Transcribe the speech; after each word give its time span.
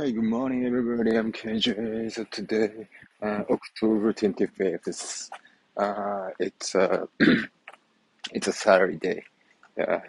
Hey, 0.00 0.12
good 0.12 0.24
morning, 0.24 0.64
everybody. 0.64 1.14
I'm 1.14 1.30
KJ. 1.30 2.10
So 2.10 2.24
today, 2.30 2.88
uh, 3.20 3.42
October 3.50 4.14
25th, 4.14 5.28
uh, 5.76 6.30
it's 6.38 6.74
uh, 6.74 7.04
it's 8.32 8.48
a 8.48 8.52
Saturday 8.54 8.96
day. 8.96 9.22
Yeah. 9.76 10.00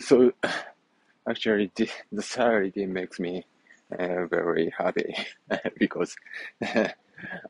So 0.00 0.32
actually, 1.30 1.70
the, 1.76 1.88
the 2.10 2.22
Saturday 2.22 2.86
makes 2.86 3.20
me 3.20 3.44
uh, 3.96 4.26
very 4.26 4.74
happy 4.76 5.14
because 5.78 6.16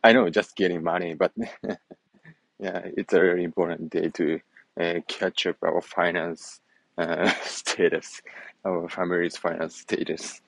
I 0.05 0.13
know 0.13 0.29
just 0.29 0.55
getting 0.55 0.83
money, 0.83 1.15
but 1.15 1.33
yeah, 2.59 2.83
it's 2.95 3.15
a 3.15 3.21
very 3.21 3.43
important 3.43 3.89
day 3.89 4.11
to 4.11 4.41
uh, 4.79 5.01
catch 5.09 5.47
up 5.47 5.57
our 5.63 5.81
finance 5.81 6.61
uh, 6.99 7.33
status, 7.43 8.21
our 8.67 8.87
family's 8.91 9.39
finance 9.39 9.77
status. 9.77 10.43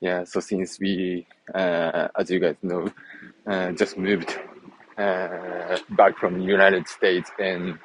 Yeah, 0.00 0.24
so 0.24 0.40
since 0.40 0.78
we, 0.80 1.26
uh, 1.54 2.08
as 2.18 2.30
you 2.30 2.38
guys 2.40 2.56
know, 2.62 2.88
uh, 3.46 3.72
just 3.72 3.98
moved 3.98 4.38
uh, 4.96 5.78
back 5.90 6.18
from 6.18 6.38
the 6.38 6.44
United 6.44 6.86
States, 6.88 7.30
and 7.40 7.78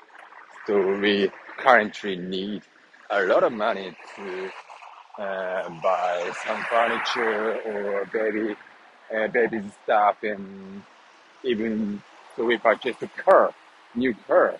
so 0.67 0.97
we 0.99 1.31
currently 1.57 2.17
need 2.17 2.63
a 3.09 3.23
lot 3.25 3.43
of 3.43 3.53
money 3.53 3.95
to 4.15 4.51
uh, 5.19 5.69
buy 5.81 6.31
some 6.45 6.61
furniture 6.69 7.61
or 7.65 8.05
baby 8.13 8.55
uh, 9.15 9.27
baby 9.29 9.61
stuff, 9.83 10.17
and 10.23 10.83
even 11.43 12.01
so 12.35 12.45
we 12.45 12.57
purchased 12.57 13.01
a 13.03 13.07
car, 13.07 13.53
new 13.95 14.13
car, 14.27 14.55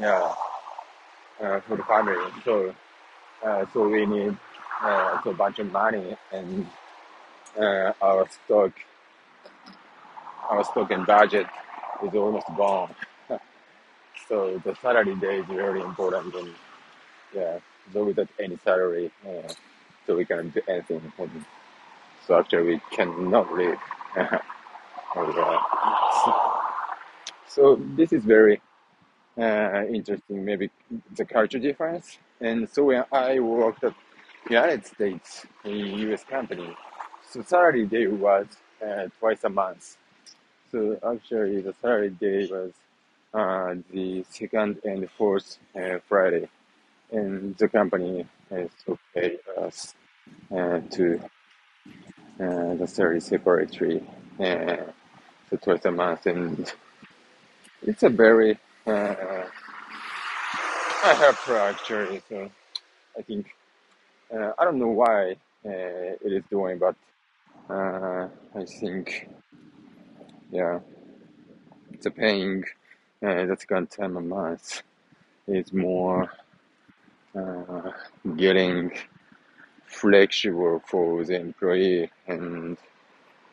yeah, 0.00 0.34
uh, 1.42 1.60
for 1.60 1.76
the 1.76 1.84
family. 1.84 2.32
So 2.44 2.74
so 3.72 3.88
we 3.88 4.06
need 4.06 4.36
uh, 4.82 5.22
so 5.22 5.30
a 5.30 5.34
bunch 5.34 5.58
of 5.60 5.72
money, 5.72 6.16
and 6.32 6.66
uh, 7.58 7.92
our 8.02 8.28
stock 8.28 8.72
our 10.50 10.64
stock 10.64 10.90
and 10.90 11.06
budget 11.06 11.46
is 12.04 12.14
almost 12.14 12.46
gone. 12.56 12.94
So 14.28 14.60
the 14.64 14.74
salary 14.76 15.14
day 15.16 15.38
is 15.40 15.48
really 15.48 15.80
important, 15.82 16.34
and 16.34 16.54
yeah, 17.34 17.58
so 17.92 18.04
without 18.04 18.28
any 18.40 18.58
salary, 18.64 19.10
uh, 19.26 19.52
so 20.06 20.16
we 20.16 20.24
cannot 20.24 20.52
do 20.54 20.62
anything. 20.68 21.12
So 22.26 22.38
actually, 22.38 22.62
we 22.64 22.80
cannot 22.90 23.52
live. 23.52 23.78
So, 25.14 25.60
so 27.48 27.80
this 27.96 28.12
is 28.12 28.22
very 28.24 28.60
uh, 29.38 29.84
interesting. 29.88 30.44
Maybe 30.44 30.70
the 31.16 31.24
culture 31.24 31.58
difference. 31.58 32.18
And 32.40 32.68
so 32.68 32.84
when 32.84 33.04
I 33.12 33.40
worked 33.40 33.84
at 33.84 33.94
United 34.50 34.86
States 34.86 35.46
in 35.64 35.76
U.S. 36.08 36.24
company, 36.24 36.76
so 37.30 37.42
salary 37.42 37.86
day 37.86 38.06
was 38.08 38.46
uh, 38.86 39.06
twice 39.18 39.44
a 39.44 39.50
month. 39.50 39.96
So 40.72 40.98
actually, 41.06 41.60
the 41.62 41.74
salary 41.82 42.10
day 42.10 42.46
was 42.50 42.72
uh, 43.34 43.74
the 43.92 44.24
second 44.30 44.80
and 44.84 45.08
fourth 45.18 45.58
uh, 45.76 45.98
Friday, 46.08 46.48
and 47.12 47.56
the 47.58 47.68
company 47.68 48.26
has 48.50 48.70
to 48.86 48.98
pay 49.14 49.38
us 49.58 49.94
uh, 50.52 50.80
to 50.92 51.20
uh, 52.40 52.74
the 52.74 52.86
salary 52.86 53.20
separately, 53.20 54.02
uh, 54.40 54.76
so 55.50 55.56
twice 55.62 55.84
a 55.86 55.92
month, 55.92 56.26
and 56.26 56.72
it's 57.82 58.02
a 58.02 58.08
very 58.10 58.58
uh, 58.86 59.44
helpful 61.02 61.56
actually. 61.56 62.22
So 62.28 62.50
I 63.18 63.22
think 63.22 63.46
uh, 64.34 64.52
I 64.58 64.64
don't 64.64 64.78
know 64.78 64.88
why 64.88 65.32
uh, 65.66 66.16
it 66.24 66.32
is 66.32 66.44
doing, 66.50 66.78
but 66.78 66.96
uh, 67.70 68.28
I 68.54 68.64
think 68.64 69.28
yeah, 70.50 70.80
the 72.02 72.10
paying 72.10 72.64
uh, 73.22 73.46
the 73.46 73.56
second 73.58 73.90
time 73.90 74.16
a 74.16 74.20
month 74.20 74.82
is 75.48 75.72
more 75.72 76.30
uh, 77.36 77.90
getting 78.36 78.92
flexible 79.86 80.82
for 80.86 81.24
the 81.24 81.40
employee 81.40 82.10
and 82.26 82.76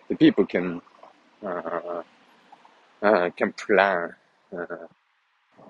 the 0.09 0.15
people 0.15 0.45
can 0.45 0.81
uh, 1.45 2.03
uh, 3.01 3.29
can 3.35 3.53
plan 3.53 4.13
uh, 4.57 4.87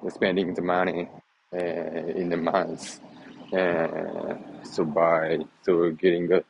spending 0.10 0.54
the 0.54 0.62
money 0.62 1.10
uh, 1.54 1.58
in 1.58 2.30
the 2.30 2.38
month. 2.38 3.00
Uh, 3.54 4.36
so 4.64 4.84
by 4.84 5.40
so 5.64 5.92
getting 5.92 6.32
a, 6.34 6.44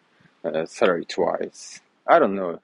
a 0.43 0.67
salary 0.67 1.05
twice. 1.05 1.81
I 2.07 2.19
don't 2.19 2.35
know 2.35 2.59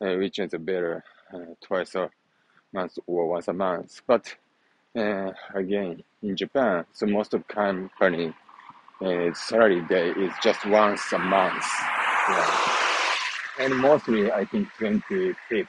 uh, 0.00 0.14
which 0.16 0.38
is 0.38 0.52
better 0.60 1.04
uh, 1.34 1.38
twice 1.60 1.94
a 1.94 2.10
month 2.72 2.98
or 3.06 3.28
once 3.28 3.48
a 3.48 3.52
month. 3.52 4.02
But 4.06 4.34
uh, 4.96 5.32
again 5.54 6.02
in 6.22 6.36
japan 6.36 6.84
so 6.92 7.06
most 7.06 7.32
of 7.34 7.46
company 7.48 8.34
uh, 9.02 9.32
salary 9.34 9.82
day 9.82 10.10
is 10.10 10.32
just 10.42 10.66
once 10.66 11.12
a 11.12 11.18
month. 11.18 11.64
Yeah. 12.28 12.68
and 13.60 13.76
mostly 13.76 14.30
i 14.32 14.44
think 14.44 14.68
25th 14.80 15.68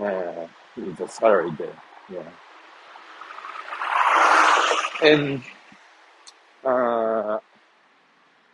uh, 0.00 0.46
is 0.76 1.00
a 1.00 1.08
salary 1.08 1.50
day. 1.52 1.70
Yeah. 2.12 2.30
And 5.02 5.42
uh, 6.64 7.38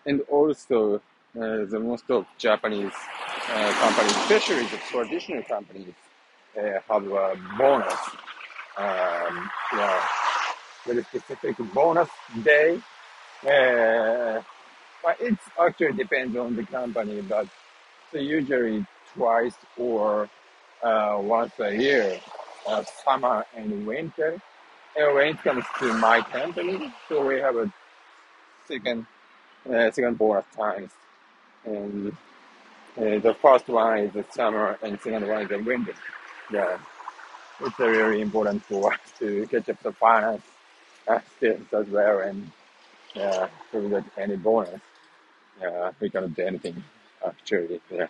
and 0.06 0.20
also 0.22 1.00
uh, 1.36 1.64
the 1.64 1.80
most 1.80 2.04
of 2.10 2.26
Japanese 2.38 2.92
uh, 3.50 3.72
companies, 3.80 4.16
especially 4.16 4.64
the 4.66 4.78
traditional 4.90 5.42
companies, 5.44 5.94
uh, 6.58 6.78
have 6.88 7.06
a 7.06 7.36
bonus. 7.58 8.00
Um, 8.76 9.50
yeah, 9.74 10.08
very 10.86 11.02
specific 11.04 11.56
bonus 11.74 12.08
day. 12.42 12.80
Uh, 13.42 14.42
but 15.02 15.20
it 15.20 15.36
actually 15.60 15.92
depends 15.94 16.36
on 16.36 16.54
the 16.54 16.64
company, 16.64 17.20
but 17.22 17.48
so 18.12 18.18
usually 18.18 18.86
twice 19.14 19.56
or 19.76 20.28
uh, 20.82 21.18
once 21.20 21.52
a 21.58 21.74
year, 21.76 22.20
uh, 22.68 22.84
summer 23.04 23.44
and 23.56 23.86
winter. 23.86 24.40
And 24.96 25.14
when 25.14 25.28
it 25.28 25.42
comes 25.42 25.64
to 25.78 25.92
my 25.94 26.20
company, 26.20 26.92
so 27.08 27.26
we 27.26 27.40
have 27.40 27.56
a 27.56 27.72
second 28.68 29.06
second 29.64 30.18
bonus 30.18 30.44
times. 30.56 30.90
And 31.64 32.12
uh, 32.98 33.18
the 33.20 33.36
first 33.40 33.68
one 33.68 33.98
is 33.98 34.12
the 34.12 34.24
summer, 34.30 34.78
and 34.82 35.00
second 35.00 35.28
one 35.28 35.42
is 35.42 35.48
the 35.48 35.58
winter. 35.58 35.94
Yeah, 36.52 36.78
it's 37.60 37.80
uh, 37.80 37.86
really 37.88 38.20
important 38.20 38.64
for 38.64 38.92
us 38.92 39.00
to 39.20 39.46
catch 39.50 39.68
up 39.68 39.82
the 39.82 39.92
finance 39.92 40.42
uh, 41.08 41.20
skills 41.36 41.62
as 41.72 41.86
well. 41.88 42.20
And 42.20 42.50
yeah, 43.14 43.48
we 43.72 43.88
got 43.88 44.04
any 44.18 44.36
bonus, 44.36 44.80
yeah, 45.60 45.92
we 46.00 46.10
cannot 46.10 46.34
do 46.34 46.42
anything 46.44 46.82
actually. 47.26 47.80
Yeah. 47.90 48.08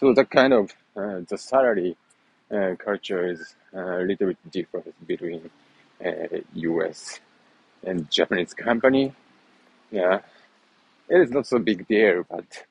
So 0.00 0.12
that 0.14 0.30
kind 0.30 0.52
of 0.52 0.70
uh, 0.96 1.20
the 1.28 1.38
salary 1.38 1.96
uh, 2.50 2.74
culture 2.78 3.26
is 3.30 3.54
uh, 3.74 3.98
a 3.98 4.04
little 4.04 4.28
bit 4.28 4.38
different 4.50 5.06
between 5.06 5.50
uh, 6.04 6.38
U.S. 6.54 7.20
and 7.84 8.10
Japanese 8.10 8.54
company. 8.54 9.14
Yeah, 9.90 10.20
it 11.08 11.20
is 11.20 11.30
not 11.30 11.46
so 11.46 11.58
big 11.58 11.86
deal, 11.88 12.24
but 12.30 12.64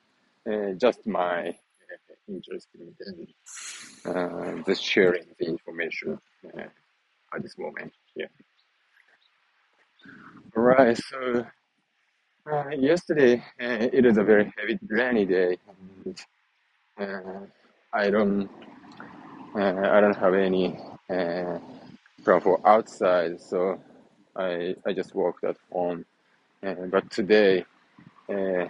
uh, 0.52 0.74
just 0.74 1.06
my 1.08 1.50
uh, 1.50 1.54
interest 2.28 2.68
in 2.76 3.28
uh, 4.06 4.64
the 4.66 4.76
sharing 4.76 5.26
the 5.40 5.46
information 5.46 6.20
uh, 6.58 6.64
at 7.36 7.44
this 7.44 7.58
moment. 7.58 7.94
Yeah. 8.16 8.28
Right. 10.56 10.98
So 10.98 11.46
uh, 12.52 12.70
yesterday 12.70 13.44
uh, 13.62 13.90
it 13.94 14.06
is 14.06 14.18
a 14.18 14.24
very 14.24 14.54
heavy 14.58 14.80
rainy 14.88 15.26
day, 15.26 15.58
and 16.98 17.52
I 17.94 18.10
don't 18.10 18.50
I 19.56 20.00
don't 20.02 20.18
have 20.18 20.34
any 20.34 20.80
plan 22.24 22.42
for 22.42 22.60
outside, 22.68 23.42
so 23.42 23.80
I 24.36 24.76
I 24.86 24.94
just 24.94 25.16
walked 25.16 25.44
at 25.44 25.58
home. 25.72 26.06
But 26.62 27.10
today 27.12 27.66
uh, 28.30 28.68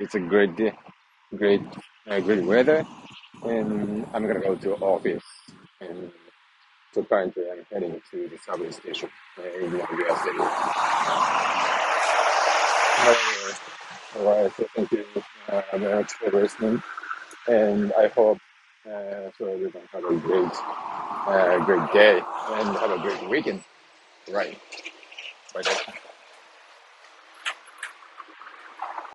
it's 0.00 0.14
a 0.14 0.20
great 0.20 0.56
day, 0.56 0.72
great 1.36 1.62
uh, 2.08 2.20
great 2.20 2.44
weather, 2.44 2.86
and 3.44 4.06
I'm 4.14 4.26
gonna 4.26 4.40
go 4.40 4.56
to 4.56 4.74
office. 4.76 5.24
And 5.80 6.10
so 6.92 7.04
currently 7.04 7.44
I'm 7.50 7.66
heading 7.72 8.00
to 8.10 8.28
the 8.28 8.38
subway 8.38 8.70
station 8.70 9.10
uh, 9.38 9.64
in 9.64 9.72
Nagoya 9.72 10.16
City. 10.24 10.38
Alright, 14.16 14.52
so 14.56 14.66
thank 14.76 14.92
you 14.92 15.04
uh, 15.48 15.62
very 15.74 15.96
much 15.96 16.12
for 16.12 16.30
listening, 16.30 16.82
and 17.48 17.92
I 17.94 18.08
hope 18.08 18.38
uh, 18.86 19.30
so 19.38 19.46
everyone 19.46 19.82
have 19.92 20.04
a 20.04 20.16
great 20.16 20.52
uh, 21.26 21.58
great 21.64 21.92
day 21.92 22.22
and 22.52 22.76
have 22.76 22.90
a 22.92 22.98
great 22.98 23.28
weekend. 23.30 23.62
Right, 24.32 24.58
bye. 25.54 25.62